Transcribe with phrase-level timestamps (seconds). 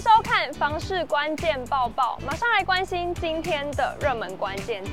[0.00, 4.90] 收看房市关键报报，马上来关心今天的热门关键字。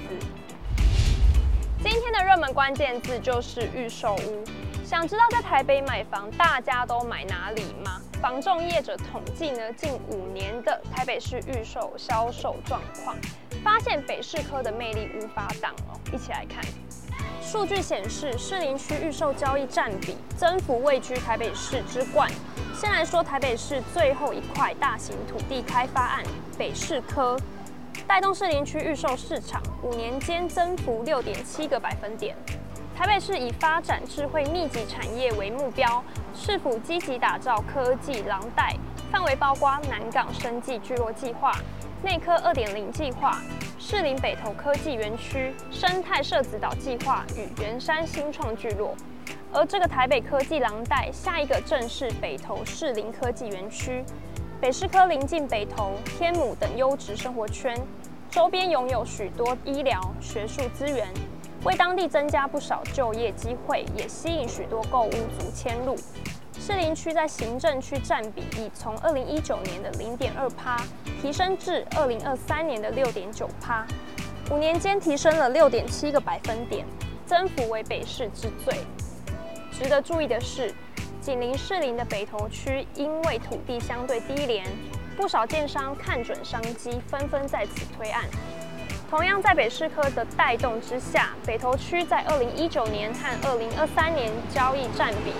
[1.81, 4.43] 今天的热门关键字就是预售屋。
[4.83, 8.01] 想知道在台北买房，大家都买哪里吗？
[8.21, 13.15] 房仲业者统计呢，近五年的台北市预售销售状况，
[13.63, 15.97] 发现北市科的魅力无法挡哦。
[16.11, 16.61] 一起来看，
[17.41, 22.29] 数据显示，士林区预售交易占比增幅位居台北市之冠。
[22.75, 26.23] 先来说台北市最后一块大型土地开发案
[26.57, 27.37] 北市科，
[28.05, 32.35] 带动士林区预售市场五年间增幅六点七个百分点。
[32.95, 36.03] 台北市以发展智慧密集产业为目标，
[36.35, 38.75] 市府积极打造科技廊带，
[39.11, 41.51] 范围包括南港生技聚落计划、
[42.03, 43.39] 内科二点零计划、
[43.89, 48.93] 士林北投科技园区、生态社子岛计划与圆山新创聚落。
[49.53, 54.03] 而这个台北科技廊带，下一个正是北投士林科技园区。
[54.59, 57.79] 北市科临近北投、天母等优质生活圈，
[58.29, 61.07] 周边拥有许多医疗、学术资源。
[61.63, 65.95] 为当地增加不少就业机会，也吸引许多购物族迁入。
[66.67, 70.77] 士林区在行政区占比已从二零一九年的零点二趴
[71.21, 73.87] 提升至二零二三年的六点九趴，
[74.51, 76.85] 五年间提升了六点七个百分点，
[77.25, 78.77] 增幅为北市之最。
[79.71, 80.75] 值得注意的是，
[81.21, 84.65] 紧邻士林的北投区因为土地相对低廉，
[85.15, 88.25] 不少建商看准商机，纷纷在此推案。
[89.09, 95.31] 同样在北市科的带动之下，北投区在二零一九年和二零二三年交易占比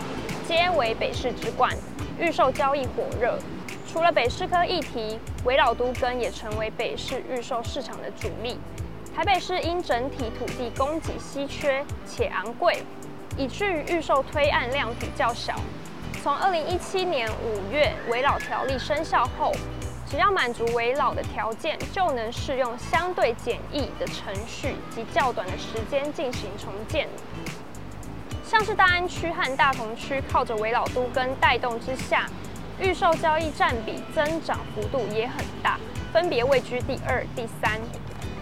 [0.48, 1.76] 皆为北市之冠，
[2.18, 3.38] 预售交易火热。
[3.86, 8.58] 除了北市科议题，危老都更也成为北市预售市场的主力。
[9.14, 12.82] 台北市因整体土地供给稀缺且昂贵，
[13.36, 15.54] 以至于预售推案量体较小。
[16.24, 19.52] 从二零一七年五月危老条例生效后，
[20.10, 27.06] 只要满足危老的条件，就能适用相对简易的程序及较短的时间进行重建。
[28.50, 32.26] 像是大安区和大同区，靠着围老都跟带动之下，
[32.80, 35.78] 预售交易占比增长幅度也很大，
[36.14, 37.78] 分别位居第二、第三。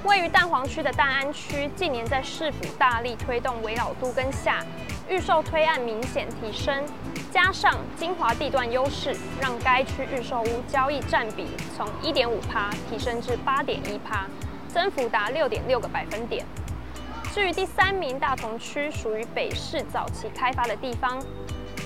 [0.04, 4.64] 位于蛋黄区的大安区，近年在市府大力推动围老都跟下，
[5.10, 6.84] 预售推案明显提升。
[7.32, 14.28] 加上精华地段优势，让该区预售屋交易占比从一点五趴提升至八点一趴，
[14.68, 16.46] 增幅达六点六个百分点。
[17.36, 21.22] 至于第三名大同区，属于北市早期开发的地方，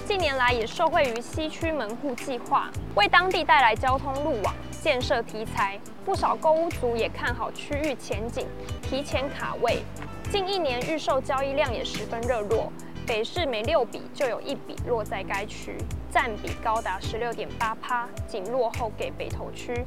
[0.06, 8.46] 近年来也受惠于西区门户计划，为当地带来交通路网建设题材，不少购物族也看好区域前景，
[8.84, 9.82] 提前卡位。
[10.32, 12.72] 近一年预售交易量也十分热络。
[13.08, 15.76] 北市每六笔就有一笔落在该区，
[16.12, 19.84] 占比高达十六点八趴，仅落后给北投区。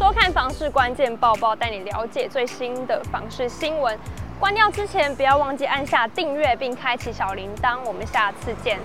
[0.00, 3.94] 收看房事关键报报，带你了解最新的房事新闻。
[4.38, 7.78] 关掉之前，不要忘记按下订阅并开启小铃铛。
[7.84, 8.78] 我们下次见。